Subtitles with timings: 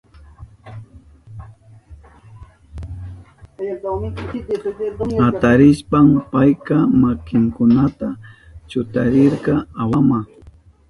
[5.27, 8.09] Atarishpan payka makinkunata
[8.69, 10.19] chutarirka awama.